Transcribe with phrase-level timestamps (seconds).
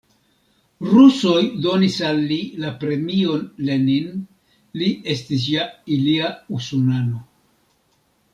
[0.91, 4.17] Rusoj donis al li la premion Lenin,
[4.83, 7.23] li estis ja ilia usonano.